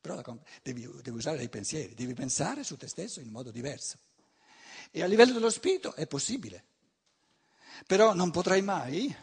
però 0.00 0.20
devi, 0.62 0.88
devi 1.02 1.16
usare 1.16 1.38
dei 1.38 1.48
pensieri, 1.48 1.94
devi 1.94 2.14
pensare 2.14 2.64
su 2.64 2.76
te 2.76 2.86
stesso 2.86 3.20
in 3.20 3.28
modo 3.28 3.50
diverso. 3.50 3.98
E 4.90 5.02
a 5.02 5.06
livello 5.06 5.32
dello 5.32 5.50
spirito 5.50 5.94
è 5.94 6.06
possibile, 6.06 6.64
però 7.86 8.14
non 8.14 8.30
potrai 8.30 8.62
mai 8.62 9.14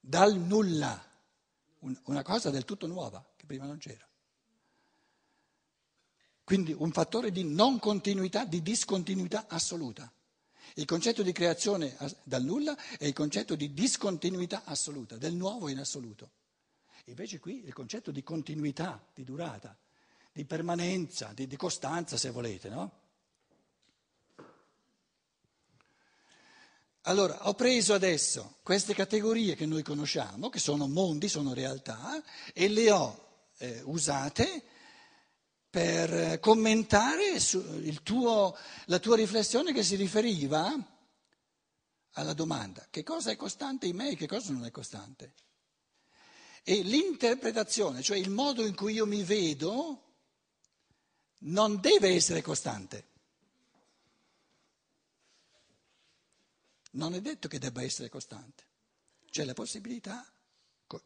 dal 0.00 0.34
nulla 0.36 1.13
una 2.04 2.22
cosa 2.22 2.50
del 2.50 2.64
tutto 2.64 2.86
nuova 2.86 3.24
che 3.36 3.46
prima 3.46 3.66
non 3.66 3.78
c'era. 3.78 4.06
Quindi 6.44 6.72
un 6.72 6.92
fattore 6.92 7.30
di 7.30 7.42
non 7.42 7.78
continuità, 7.78 8.44
di 8.44 8.62
discontinuità 8.62 9.46
assoluta. 9.48 10.12
Il 10.74 10.84
concetto 10.84 11.22
di 11.22 11.32
creazione 11.32 11.96
dal 12.22 12.42
nulla 12.42 12.76
è 12.98 13.06
il 13.06 13.12
concetto 13.12 13.54
di 13.54 13.72
discontinuità 13.72 14.64
assoluta, 14.64 15.16
del 15.16 15.34
nuovo 15.34 15.68
in 15.68 15.78
assoluto. 15.78 16.32
Invece 17.06 17.38
qui 17.38 17.64
il 17.64 17.72
concetto 17.72 18.10
di 18.10 18.22
continuità, 18.22 19.02
di 19.14 19.24
durata, 19.24 19.76
di 20.32 20.44
permanenza, 20.44 21.32
di, 21.32 21.46
di 21.46 21.56
costanza 21.56 22.16
se 22.16 22.30
volete, 22.30 22.68
no? 22.68 23.02
Allora, 27.06 27.48
ho 27.48 27.54
preso 27.54 27.92
adesso 27.92 28.56
queste 28.62 28.94
categorie 28.94 29.54
che 29.56 29.66
noi 29.66 29.82
conosciamo, 29.82 30.48
che 30.48 30.58
sono 30.58 30.88
mondi, 30.88 31.28
sono 31.28 31.52
realtà, 31.52 32.22
e 32.54 32.68
le 32.68 32.90
ho 32.90 33.48
eh, 33.58 33.82
usate 33.84 34.62
per 35.68 36.40
commentare 36.40 37.38
tuo, 38.02 38.56
la 38.86 38.98
tua 39.00 39.16
riflessione 39.16 39.74
che 39.74 39.82
si 39.82 39.96
riferiva 39.96 40.72
alla 42.12 42.32
domanda 42.32 42.86
che 42.88 43.02
cosa 43.02 43.30
è 43.30 43.36
costante 43.36 43.86
in 43.86 43.96
me 43.96 44.10
e 44.10 44.16
che 44.16 44.26
cosa 44.26 44.52
non 44.52 44.64
è 44.64 44.70
costante. 44.70 45.34
E 46.62 46.80
l'interpretazione, 46.80 48.00
cioè 48.00 48.16
il 48.16 48.30
modo 48.30 48.64
in 48.64 48.74
cui 48.74 48.94
io 48.94 49.04
mi 49.04 49.24
vedo, 49.24 50.14
non 51.40 51.80
deve 51.80 52.14
essere 52.14 52.40
costante. 52.40 53.12
Non 56.94 57.14
è 57.14 57.20
detto 57.20 57.48
che 57.48 57.58
debba 57.58 57.82
essere 57.82 58.08
costante. 58.08 58.64
C'è 59.30 59.44
la 59.44 59.54
possibilità, 59.54 60.24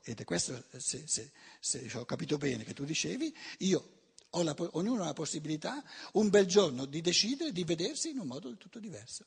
ed 0.02 0.20
è 0.20 0.24
questo, 0.24 0.64
se, 0.76 1.06
se, 1.06 1.32
se 1.60 1.90
ho 1.94 2.04
capito 2.04 2.36
bene 2.36 2.64
che 2.64 2.74
tu 2.74 2.84
dicevi, 2.84 3.34
io 3.58 3.96
la, 4.30 4.54
ognuno 4.72 5.02
ha 5.02 5.06
la 5.06 5.12
possibilità 5.12 5.82
un 6.12 6.28
bel 6.28 6.46
giorno 6.46 6.84
di 6.84 7.00
decidere 7.00 7.52
di 7.52 7.64
vedersi 7.64 8.10
in 8.10 8.18
un 8.18 8.26
modo 8.26 8.48
del 8.48 8.58
tutto 8.58 8.78
diverso. 8.78 9.24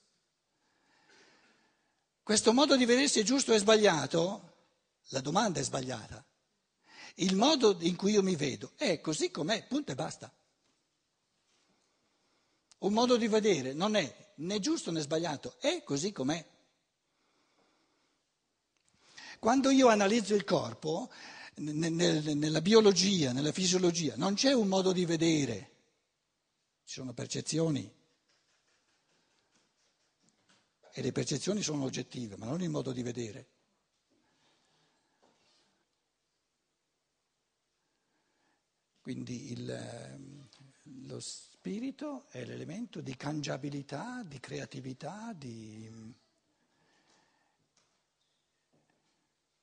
Questo 2.24 2.54
modo 2.54 2.78
di 2.78 2.86
vedersi 2.86 3.20
è 3.20 3.24
giusto 3.24 3.52
o 3.52 3.56
è 3.56 3.60
sbagliato? 3.60 4.50
La 5.10 5.22
domanda 5.22 5.60
è 5.60 5.64
sbagliata. 5.64 6.24
Il 7.16 7.36
modo 7.36 7.76
in 7.82 7.96
cui 7.96 8.12
io 8.14 8.22
mi 8.22 8.36
vedo 8.36 8.74
è 8.78 9.02
così 9.02 9.32
com'è, 9.32 9.66
punto 9.66 9.92
e 9.92 9.96
basta. 9.96 10.32
Un 12.82 12.94
modo 12.94 13.18
di 13.18 13.28
vedere 13.28 13.74
non 13.74 13.96
è 13.96 14.34
né 14.38 14.60
giusto 14.60 14.92
né 14.92 15.02
sbagliato, 15.02 15.56
è 15.60 15.84
così 15.84 16.12
com'è. 16.12 16.44
Quando 19.40 19.70
io 19.70 19.88
analizzo 19.88 20.36
il 20.36 20.44
corpo, 20.44 21.12
nel, 21.56 21.92
nel, 21.92 22.38
nella 22.38 22.62
biologia, 22.62 23.34
nella 23.34 23.52
fisiologia, 23.52 24.16
non 24.16 24.34
c'è 24.34 24.54
un 24.54 24.68
modo 24.68 24.92
di 24.92 25.06
vedere, 25.06 25.72
ci 26.84 26.94
sono 26.96 27.14
percezioni. 27.14 27.92
E 30.94 31.02
le 31.02 31.12
percezioni 31.12 31.62
sono 31.62 31.84
oggettive, 31.86 32.36
ma 32.38 32.46
non 32.48 32.62
il 32.62 32.70
modo 32.70 32.92
di 32.92 33.02
vedere. 33.02 33.50
Quindi 39.02 39.52
il, 39.52 39.70
ehm, 39.70 40.41
lo 41.06 41.20
spirito 41.20 42.26
è 42.30 42.44
l'elemento 42.46 43.02
di 43.02 43.16
cangiabilità, 43.16 44.24
di 44.24 44.40
creatività, 44.40 45.34
di, 45.34 46.14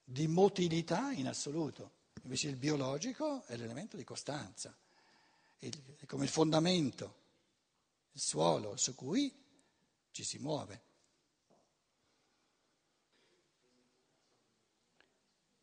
di 0.05 0.27
motilità 0.27 1.13
in 1.13 1.29
assoluto. 1.29 1.97
Invece 2.23 2.49
il 2.49 2.57
biologico 2.57 3.45
è 3.47 3.57
l'elemento 3.57 3.97
di 3.97 4.05
costanza, 4.05 4.77
è 5.59 5.71
come 6.07 6.25
il 6.25 6.31
fondamento, 6.31 7.15
il 8.13 8.21
suolo 8.21 8.77
su 8.77 8.95
cui 8.95 9.33
ci 10.11 10.25
si 10.25 10.39
muove. 10.39 10.83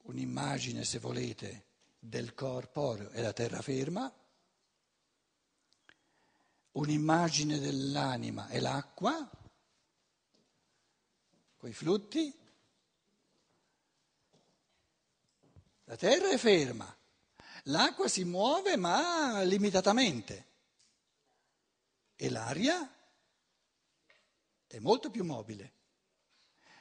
Un'immagine, 0.04 0.84
se 0.84 1.00
volete, 1.00 1.66
del 2.00 2.34
corpo 2.34 2.96
è 3.10 3.22
la 3.22 3.34
terraferma, 3.34 4.14
un'immagine 6.76 7.60
dell'anima 7.60 8.48
è 8.48 8.60
l'acqua, 8.60 9.30
coi 11.58 11.74
flutti, 11.74 12.34
la 15.86 15.96
terra 15.96 16.30
è 16.30 16.38
ferma, 16.38 16.96
l'acqua 17.64 18.08
si 18.08 18.24
muove 18.24 18.76
ma 18.76 19.42
limitatamente 19.44 20.54
e 22.16 22.30
l'aria 22.30 22.90
è 24.68 24.80
molto 24.80 25.10
più 25.10 25.24
mobile. 25.24 25.74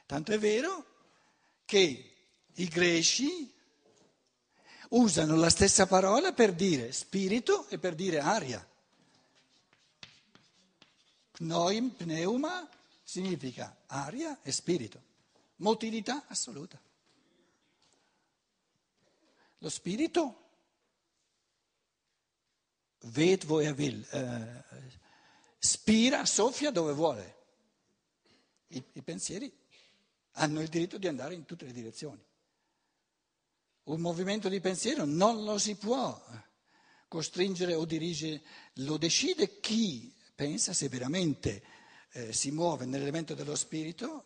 Tanto 0.05 0.31
è 0.33 0.39
vero 0.39 0.85
che 1.65 2.27
i 2.53 2.67
greci 2.67 3.53
usano 4.89 5.35
la 5.35 5.49
stessa 5.49 5.87
parola 5.87 6.33
per 6.33 6.53
dire 6.53 6.91
spirito 6.91 7.67
e 7.69 7.79
per 7.79 7.95
dire 7.95 8.19
aria. 8.19 8.65
Pnoim, 11.35 11.89
pneuma 11.89 12.69
significa 13.03 13.83
aria 13.87 14.39
e 14.41 14.51
spirito, 14.51 15.01
motilità 15.57 16.25
assoluta. 16.27 16.81
Lo 19.57 19.69
spirito 19.69 20.43
ved 22.99 23.43
wo 23.45 23.59
er 23.59 23.75
eh, 23.79 24.63
spira, 25.59 26.25
soffia 26.25 26.71
dove 26.71 26.93
vuole. 26.93 27.35
I, 28.67 28.83
I 28.93 29.01
pensieri 29.01 29.51
hanno 30.37 30.61
il 30.61 30.69
diritto 30.69 30.97
di 30.97 31.07
andare 31.07 31.33
in 31.33 31.45
tutte 31.45 31.65
le 31.65 31.73
direzioni. 31.73 32.23
Un 33.83 33.99
movimento 33.99 34.49
di 34.49 34.59
pensiero 34.61 35.05
non 35.05 35.43
lo 35.43 35.57
si 35.57 35.75
può 35.75 36.19
costringere 37.07 37.75
o 37.75 37.85
dirigere, 37.85 38.41
lo 38.75 38.97
decide 38.97 39.59
chi 39.59 40.14
pensa 40.35 40.73
se 40.73 40.89
veramente 40.89 41.63
eh, 42.11 42.33
si 42.33 42.51
muove 42.51 42.85
nell'elemento 42.85 43.33
dello 43.33 43.55
spirito, 43.55 44.23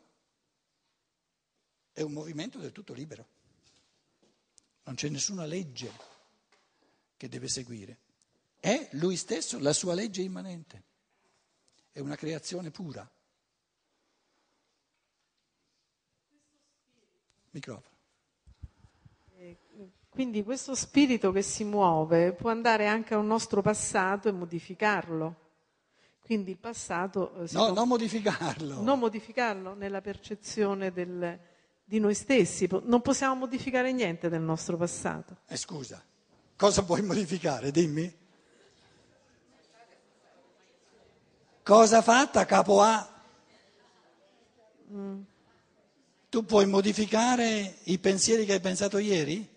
è 1.93 2.01
un 2.01 2.11
movimento 2.11 2.57
del 2.57 2.71
tutto 2.71 2.93
libero. 2.93 3.27
Non 4.83 4.95
c'è 4.95 5.09
nessuna 5.09 5.45
legge 5.45 5.91
che 7.15 7.29
deve 7.29 7.47
seguire. 7.47 7.97
È 8.59 8.89
lui 8.93 9.15
stesso 9.15 9.59
la 9.59 9.73
sua 9.73 9.93
legge 9.93 10.21
immanente. 10.21 10.83
È 11.91 11.99
una 11.99 12.15
creazione 12.15 12.71
pura. 12.71 13.09
Microfono. 17.51 17.97
Quindi 20.09 20.43
questo 20.43 20.75
spirito 20.75 21.31
che 21.31 21.41
si 21.41 21.63
muove 21.63 22.33
può 22.33 22.49
andare 22.49 22.87
anche 22.87 23.13
a 23.13 23.17
un 23.17 23.27
nostro 23.27 23.61
passato 23.61 24.27
e 24.27 24.31
modificarlo. 24.31 25.48
Quindi 26.29 26.51
il 26.51 26.57
passato... 26.57 27.33
Eh, 27.37 27.47
no, 27.53 27.65
può... 27.65 27.73
non 27.73 27.87
modificarlo. 27.87 28.81
Non 28.83 28.99
modificarlo 28.99 29.73
nella 29.73 29.99
percezione 29.99 30.91
del, 30.91 31.39
di 31.83 31.97
noi 31.97 32.13
stessi. 32.13 32.69
Non 32.83 33.01
possiamo 33.01 33.33
modificare 33.33 33.91
niente 33.91 34.29
del 34.29 34.41
nostro 34.41 34.77
passato. 34.77 35.37
Eh, 35.47 35.57
scusa, 35.57 35.99
cosa 36.55 36.83
puoi 36.83 37.01
modificare? 37.01 37.71
Dimmi. 37.71 38.15
Cosa 41.63 42.03
fatta 42.03 42.45
capo 42.45 42.79
A? 42.83 43.21
Mm. 44.93 45.21
Tu 46.29 46.45
puoi 46.45 46.67
modificare 46.67 47.77
i 47.85 47.97
pensieri 47.97 48.45
che 48.45 48.53
hai 48.53 48.61
pensato 48.61 48.99
ieri? 48.99 49.49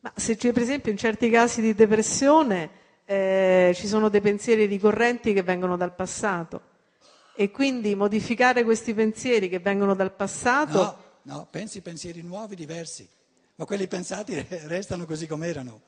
Ma 0.00 0.12
se 0.14 0.36
c'è 0.36 0.52
per 0.52 0.60
esempio 0.60 0.92
in 0.92 0.98
certi 0.98 1.30
casi 1.30 1.62
di 1.62 1.72
depressione 1.72 2.82
eh, 3.04 3.72
ci 3.74 3.86
sono 3.86 4.08
dei 4.08 4.20
pensieri 4.20 4.66
ricorrenti 4.66 5.32
che 5.32 5.42
vengono 5.42 5.76
dal 5.76 5.94
passato 5.94 6.72
e 7.36 7.50
quindi 7.50 7.94
modificare 7.94 8.64
questi 8.64 8.94
pensieri 8.94 9.48
che 9.48 9.58
vengono 9.58 9.94
dal 9.94 10.12
passato... 10.12 10.78
No, 11.22 11.34
no, 11.34 11.48
pensi 11.50 11.80
pensieri 11.80 12.22
nuovi, 12.22 12.54
diversi, 12.54 13.08
ma 13.56 13.64
quelli 13.64 13.88
pensati 13.88 14.34
restano 14.66 15.04
così 15.04 15.26
come 15.26 15.48
erano. 15.48 15.80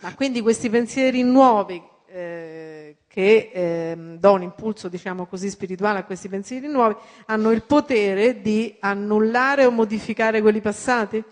Ma 0.00 0.14
quindi 0.14 0.42
questi 0.42 0.68
pensieri 0.68 1.22
nuovi 1.22 1.82
eh, 2.06 2.96
che 3.08 3.50
eh, 3.52 3.96
do 4.18 4.32
un 4.32 4.42
impulso, 4.42 4.88
diciamo 4.88 5.26
così, 5.26 5.48
spirituale 5.48 6.00
a 6.00 6.04
questi 6.04 6.28
pensieri 6.28 6.68
nuovi, 6.68 6.94
hanno 7.26 7.50
il 7.50 7.62
potere 7.64 8.40
di 8.42 8.76
annullare 8.80 9.64
o 9.64 9.70
modificare 9.70 10.42
quelli 10.42 10.60
passati? 10.60 11.24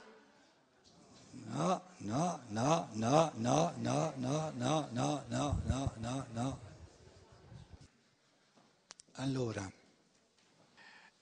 No, 1.53 1.83
no, 2.05 2.41
no, 2.49 2.89
no, 2.93 3.33
no, 3.37 3.73
no, 3.77 4.13
no, 4.17 4.53
no, 4.57 4.89
no, 4.93 5.25
no, 5.29 5.63
no, 5.65 5.93
no, 5.97 6.27
no. 6.33 6.61
Allora, 9.13 9.71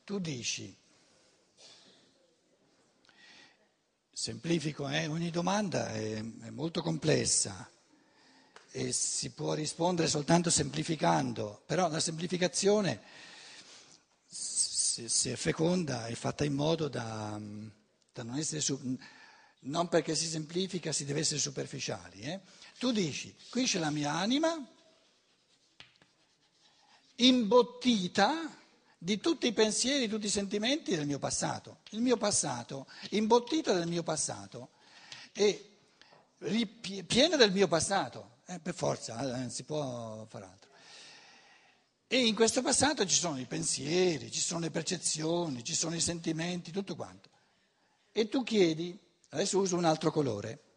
tu 0.02 0.18
dici, 0.18 0.76
semplifico, 4.12 4.88
eh? 4.88 5.06
ogni 5.06 5.30
domanda 5.30 5.88
è, 5.92 6.16
è 6.16 6.50
molto 6.50 6.82
complessa 6.82 7.70
e 8.72 8.92
si 8.92 9.30
può 9.30 9.54
rispondere 9.54 10.08
soltanto 10.08 10.50
semplificando, 10.50 11.62
però 11.64 11.88
la 11.88 12.00
semplificazione, 12.00 13.02
se, 14.26 15.08
se 15.08 15.32
è 15.32 15.36
feconda, 15.36 16.06
è 16.06 16.14
fatta 16.14 16.44
in 16.44 16.54
modo 16.54 16.88
da, 16.88 17.38
da 18.12 18.22
non 18.24 18.36
essere... 18.36 18.60
Su, 18.60 18.98
non 19.64 19.88
perché 19.88 20.14
si 20.14 20.26
semplifica 20.26 20.92
si 20.92 21.04
deve 21.04 21.20
essere 21.20 21.40
superficiali. 21.40 22.20
Eh? 22.22 22.40
Tu 22.78 22.90
dici, 22.92 23.34
qui 23.50 23.64
c'è 23.64 23.78
la 23.78 23.90
mia 23.90 24.12
anima 24.12 24.66
imbottita 27.16 28.56
di 28.98 29.18
tutti 29.18 29.46
i 29.46 29.52
pensieri, 29.52 30.08
tutti 30.08 30.26
i 30.26 30.30
sentimenti 30.30 30.96
del 30.96 31.06
mio 31.06 31.18
passato. 31.18 31.80
Il 31.90 32.00
mio 32.00 32.16
passato, 32.16 32.86
imbottita 33.10 33.72
del 33.72 33.88
mio 33.88 34.02
passato 34.02 34.70
e 35.32 35.68
piena 37.06 37.36
del 37.36 37.52
mio 37.52 37.68
passato. 37.68 38.38
Eh, 38.46 38.58
per 38.58 38.74
forza, 38.74 39.20
eh, 39.20 39.38
non 39.38 39.50
si 39.50 39.62
può 39.62 40.24
fare 40.28 40.44
altro. 40.44 40.70
E 42.08 42.26
in 42.26 42.34
questo 42.34 42.60
passato 42.60 43.06
ci 43.06 43.16
sono 43.16 43.38
i 43.38 43.46
pensieri, 43.46 44.30
ci 44.30 44.40
sono 44.40 44.60
le 44.60 44.70
percezioni, 44.70 45.64
ci 45.64 45.74
sono 45.74 45.94
i 45.94 46.00
sentimenti, 46.00 46.70
tutto 46.70 46.94
quanto. 46.94 47.30
E 48.12 48.28
tu 48.28 48.42
chiedi 48.42 48.98
Adesso 49.32 49.58
uso 49.58 49.76
un 49.76 49.84
altro 49.86 50.10
colore. 50.10 50.74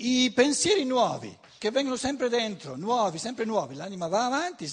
I 0.00 0.30
pensieri 0.32 0.84
nuovi 0.84 1.36
che 1.56 1.70
vengono 1.70 1.96
sempre 1.96 2.28
dentro, 2.28 2.76
nuovi, 2.76 3.18
sempre 3.18 3.46
nuovi, 3.46 3.74
l'anima 3.74 4.06
va 4.06 4.26
avanti, 4.26 4.70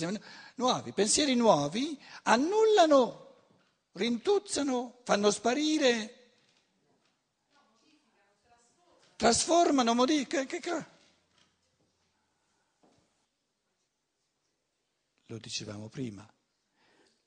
nuovi, 0.55 0.91
pensieri 0.91 1.35
nuovi 1.35 1.97
annullano, 2.23 3.45
rintuzzano, 3.93 4.99
fanno 5.03 5.31
sparire, 5.31 6.33
trasformano, 9.15 9.93
modificano. 9.93 10.85
Lo 15.27 15.37
dicevamo 15.37 15.87
prima, 15.87 16.29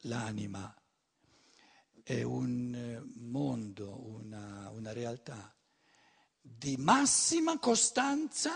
l'anima 0.03 0.78
è 2.09 2.23
un 2.23 2.75
eh, 2.75 3.03
mondo, 3.21 4.15
una, 4.15 4.71
una 4.71 4.93
realtà 4.95 5.55
di 6.41 6.79
massima 6.79 7.59
costanza 7.59 8.51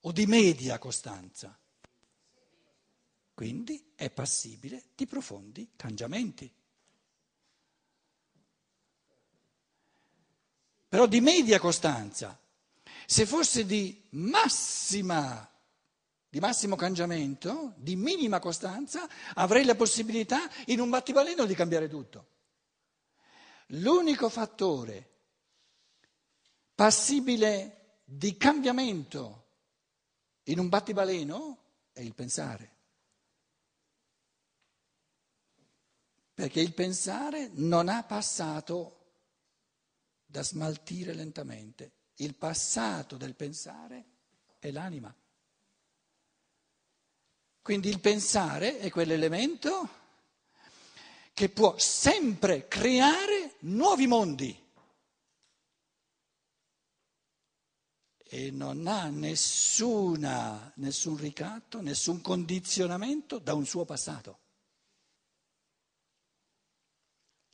o 0.00 0.10
di 0.10 0.24
media 0.24 0.78
costanza. 0.78 1.54
Quindi 3.34 3.92
è 3.94 4.08
passibile 4.08 4.84
di 4.94 5.06
profondi 5.06 5.72
cambiamenti. 5.76 6.50
Però 10.88 11.06
di 11.06 11.20
media 11.20 11.60
costanza, 11.60 12.40
se 13.04 13.26
fosse 13.26 13.66
di 13.66 14.06
massima 14.12 15.36
costanza, 15.36 15.59
di 16.30 16.38
massimo 16.38 16.76
cangiamento, 16.76 17.74
di 17.76 17.96
minima 17.96 18.38
costanza, 18.38 19.08
avrei 19.34 19.64
la 19.64 19.74
possibilità 19.74 20.48
in 20.66 20.78
un 20.78 20.88
battibaleno 20.88 21.44
di 21.44 21.54
cambiare 21.54 21.88
tutto. 21.88 22.28
L'unico 23.72 24.28
fattore 24.28 25.08
passibile 26.72 28.02
di 28.04 28.36
cambiamento 28.36 29.48
in 30.44 30.60
un 30.60 30.68
battibaleno 30.68 31.58
è 31.92 32.00
il 32.00 32.14
pensare. 32.14 32.76
Perché 36.32 36.60
il 36.60 36.72
pensare 36.74 37.50
non 37.54 37.88
ha 37.88 38.04
passato 38.04 38.98
da 40.24 40.42
smaltire 40.42 41.12
lentamente. 41.12 41.92
Il 42.16 42.36
passato 42.36 43.16
del 43.16 43.34
pensare 43.34 44.04
è 44.60 44.70
l'anima. 44.70 45.12
Quindi 47.70 47.88
il 47.88 48.00
pensare 48.00 48.80
è 48.80 48.90
quell'elemento 48.90 49.88
che 51.32 51.48
può 51.50 51.78
sempre 51.78 52.66
creare 52.66 53.58
nuovi 53.60 54.08
mondi. 54.08 54.70
E 58.18 58.50
non 58.50 58.88
ha 58.88 59.06
nessuna, 59.06 60.72
nessun 60.78 61.16
ricatto, 61.16 61.80
nessun 61.80 62.20
condizionamento 62.20 63.38
da 63.38 63.54
un 63.54 63.64
suo 63.64 63.84
passato. 63.84 64.38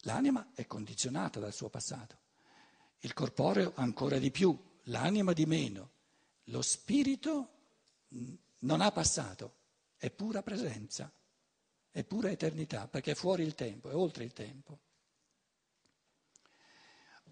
L'anima 0.05 0.52
è 0.55 0.66
condizionata 0.66 1.40
dal 1.40 1.52
suo 1.52 1.68
passato, 1.68 2.16
il 3.00 3.12
corporeo 3.12 3.74
ancora 3.74 4.16
di 4.16 4.31
più, 4.31 4.59
l'anima 4.85 5.35
di 5.35 5.44
meno, 5.44 5.90
lo 6.44 6.62
spirito 6.62 7.50
non 8.61 8.81
ha 8.81 8.90
passato 8.90 9.64
è 9.97 10.11
pura 10.11 10.43
presenza, 10.43 11.11
è 11.91 12.05
pura 12.05 12.31
eternità, 12.31 12.89
perché 12.89 13.13
è 13.13 13.15
fuori 13.15 13.43
il 13.43 13.55
tempo, 13.55 13.91
è 13.91 13.95
oltre 13.95 14.25
il 14.25 14.33
tempo. 14.33 14.79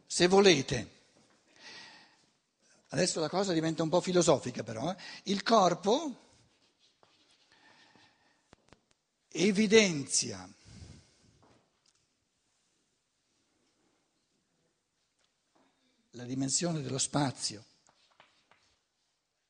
Se 0.07 0.27
volete, 0.27 0.91
adesso 2.89 3.21
la 3.21 3.29
cosa 3.29 3.53
diventa 3.53 3.83
un 3.83 3.89
po' 3.89 4.01
filosofica 4.01 4.63
però, 4.63 4.91
eh? 4.91 4.97
il 5.25 5.43
corpo 5.43 6.23
evidenzia 9.29 10.49
la 16.15 16.25
dimensione 16.25 16.81
dello 16.81 16.99
spazio. 16.99 17.65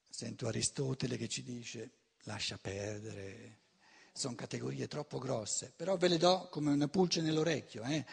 Sento 0.09 0.47
Aristotele 0.47 1.17
che 1.17 1.29
ci 1.29 1.43
dice 1.43 1.91
lascia 2.25 2.59
perdere, 2.59 3.59
sono 4.13 4.35
categorie 4.35 4.87
troppo 4.87 5.19
grosse, 5.19 5.73
però 5.75 5.97
ve 5.97 6.09
le 6.09 6.19
do 6.19 6.49
come 6.51 6.73
una 6.73 6.89
pulce 6.89 7.21
nell'orecchio. 7.21 7.83
Eh? 7.85 8.05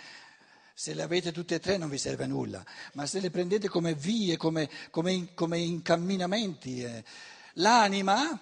Se 0.73 0.93
le 0.93 1.03
avete 1.03 1.31
tutte 1.31 1.55
e 1.55 1.59
tre 1.59 1.77
non 1.77 1.89
vi 1.89 1.97
serve 1.97 2.23
a 2.23 2.27
nulla, 2.27 2.65
ma 2.93 3.05
se 3.05 3.19
le 3.19 3.29
prendete 3.29 3.67
come 3.67 3.93
vie, 3.93 4.37
come, 4.37 4.69
come, 4.89 5.33
come 5.33 5.59
incamminamenti, 5.59 6.81
eh. 6.81 7.03
l'anima 7.53 8.39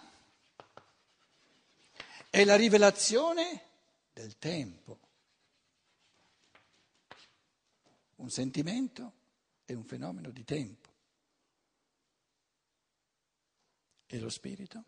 è 2.30 2.44
la 2.46 2.56
rivelazione 2.56 3.64
del 4.14 4.38
tempo. 4.38 5.00
Un 8.16 8.30
sentimento 8.30 9.14
è 9.66 9.74
un 9.74 9.84
fenomeno 9.84 10.30
di 10.30 10.44
tempo. 10.44 10.88
E 14.08 14.20
lo 14.20 14.30
spirito? 14.30 14.84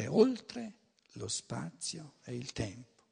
È 0.00 0.10
oltre 0.10 0.74
lo 1.12 1.26
spazio 1.26 2.16
e 2.24 2.36
il 2.36 2.52
tempo. 2.52 3.04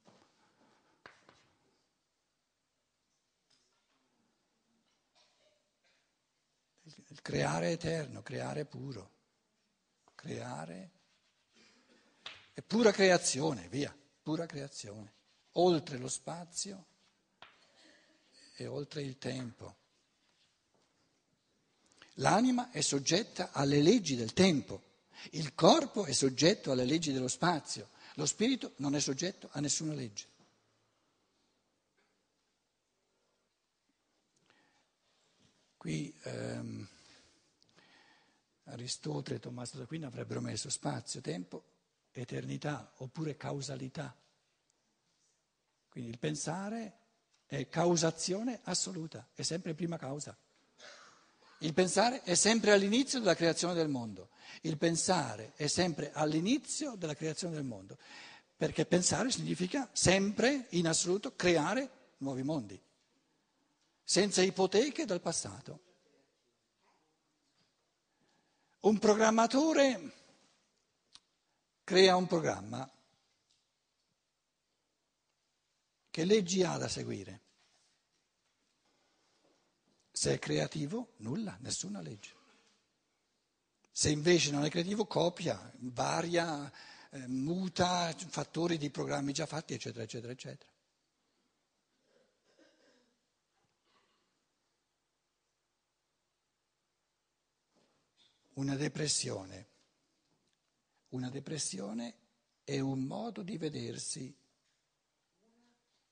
Il 6.83 7.23
creare 7.23 7.71
eterno, 7.71 8.21
creare 8.21 8.67
puro, 8.67 9.11
creare 10.15 10.91
è 12.53 12.61
pura 12.61 12.93
creazione, 12.93 13.67
via, 13.69 13.97
pura 14.23 14.45
creazione, 14.45 15.15
oltre 15.53 15.97
lo 15.97 16.09
spazio 16.09 16.87
e 18.57 18.67
oltre 18.67 19.01
il 19.01 19.17
tempo. 19.17 19.77
L'anima 22.19 22.71
è 22.71 22.83
soggetta 22.83 23.53
alle 23.53 23.81
leggi 23.81 24.17
del 24.17 24.35
tempo. 24.35 24.93
Il 25.31 25.55
corpo 25.55 26.05
è 26.05 26.13
soggetto 26.13 26.73
alle 26.73 26.85
leggi 26.85 27.13
dello 27.13 27.29
spazio, 27.29 27.89
lo 28.15 28.27
spirito 28.27 28.73
non 28.77 28.95
è 28.95 29.01
soggetto 29.01 29.49
a 29.53 29.61
nessuna 29.61 29.95
legge. 29.95 30.33
Qui 35.77 36.15
ehm, 36.23 36.89
Aristotele 38.65 39.37
e 39.37 39.41
Tommaso 39.41 39.77
d'Aquino 39.77 40.07
avrebbero 40.07 40.41
messo 40.41 40.71
spazio, 40.71 41.21
tempo, 41.21 41.65
eternità 42.13 42.93
oppure 42.99 43.37
causalità. 43.37 44.17
Quindi 45.89 46.11
il 46.11 46.19
pensare 46.19 46.99
è 47.47 47.69
causazione 47.69 48.61
assoluta, 48.65 49.29
è 49.35 49.43
sempre 49.43 49.75
prima 49.75 49.97
causa. 49.97 50.37
Il 51.59 51.73
pensare 51.73 52.23
è 52.23 52.35
sempre 52.35 52.73
all'inizio 52.73 53.19
della 53.21 53.35
creazione 53.35 53.75
del 53.75 53.89
mondo. 53.89 54.31
Il 54.63 54.77
pensare 54.77 55.53
è 55.57 55.67
sempre 55.67 56.13
all'inizio 56.13 56.95
della 56.97 57.15
creazione 57.15 57.55
del 57.55 57.65
mondo, 57.65 57.99
perché 58.57 58.87
pensare 58.87 59.31
significa 59.31 59.89
sempre, 59.93 60.67
in 60.71 60.87
assoluto, 60.87 61.35
creare 61.35 62.13
nuovi 62.19 62.43
mondi, 62.43 62.81
senza 64.03 64.43
ipoteche 64.43 65.05
dal 65.05 65.21
passato. 65.21 65.81
Un 68.81 68.99
programmatore 68.99 70.13
crea 71.85 72.17
un 72.17 72.27
programma. 72.27 72.91
Che 76.11 76.25
leggi 76.25 76.63
ha 76.63 76.77
da 76.77 76.89
seguire? 76.89 77.44
Se 80.25 80.33
è 80.33 80.39
creativo, 80.39 81.13
nulla, 81.19 81.55
nessuna 81.61 82.01
legge. 82.01 82.33
Se 83.93 84.09
invece 84.09 84.53
non 84.53 84.65
è 84.65 84.71
creativo, 84.71 85.05
copia, 85.05 85.71
varia, 85.81 86.73
eh, 87.11 87.27
muta 87.27 88.11
fattori 88.17 88.79
di 88.79 88.89
programmi 88.89 89.35
già 89.35 89.45
fatti, 89.45 89.75
eccetera, 89.75 90.03
eccetera, 90.03 90.33
eccetera. 90.33 90.71
Una 98.55 98.77
depressione. 98.77 99.67
Una 101.11 101.29
depressione 101.29 102.15
è 102.65 102.81
un 102.81 103.03
modo 103.03 103.43
di 103.43 103.59
vedersi. 103.59 104.35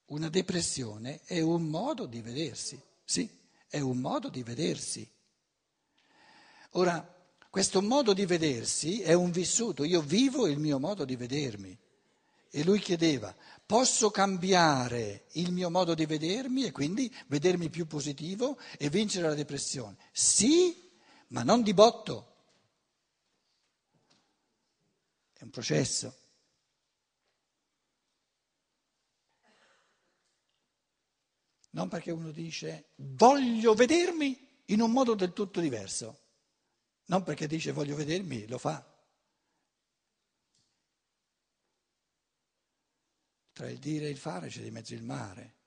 Una 0.04 0.28
depressione 0.28 1.22
è 1.24 1.40
un 1.40 1.62
modo 1.62 2.04
di 2.04 2.20
vedersi, 2.20 2.78
sì 3.06 3.40
è 3.72 3.80
un 3.80 3.96
modo 3.96 4.28
di 4.28 4.42
vedersi. 4.42 5.10
Ora, 6.72 7.02
questo 7.48 7.80
modo 7.80 8.12
di 8.12 8.26
vedersi 8.26 9.00
è 9.00 9.14
un 9.14 9.30
vissuto, 9.30 9.82
io 9.84 10.02
vivo 10.02 10.46
il 10.46 10.58
mio 10.58 10.78
modo 10.78 11.06
di 11.06 11.16
vedermi. 11.16 11.78
E 12.50 12.64
lui 12.64 12.80
chiedeva, 12.80 13.34
posso 13.64 14.10
cambiare 14.10 15.24
il 15.32 15.52
mio 15.52 15.70
modo 15.70 15.94
di 15.94 16.04
vedermi 16.04 16.64
e 16.64 16.70
quindi 16.70 17.10
vedermi 17.28 17.70
più 17.70 17.86
positivo 17.86 18.58
e 18.76 18.90
vincere 18.90 19.28
la 19.28 19.34
depressione? 19.34 19.96
Sì, 20.12 20.90
ma 21.28 21.42
non 21.42 21.62
di 21.62 21.72
botto. 21.72 22.34
È 25.32 25.42
un 25.44 25.50
processo. 25.50 26.14
Non 31.72 31.88
perché 31.88 32.10
uno 32.10 32.30
dice 32.30 32.92
voglio 32.96 33.74
vedermi 33.74 34.48
in 34.66 34.80
un 34.80 34.90
modo 34.90 35.14
del 35.14 35.32
tutto 35.32 35.60
diverso, 35.60 36.20
non 37.06 37.22
perché 37.22 37.46
dice 37.46 37.72
voglio 37.72 37.96
vedermi, 37.96 38.46
lo 38.46 38.58
fa. 38.58 38.86
Tra 43.52 43.68
il 43.68 43.78
dire 43.78 44.06
e 44.06 44.10
il 44.10 44.16
fare 44.16 44.48
c'è 44.48 44.62
di 44.62 44.70
mezzo 44.70 44.94
il 44.94 45.02
mare. 45.02 45.61